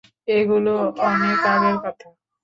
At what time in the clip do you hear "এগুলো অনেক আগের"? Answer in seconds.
0.31-1.75